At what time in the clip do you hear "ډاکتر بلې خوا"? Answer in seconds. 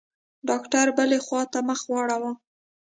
0.49-1.41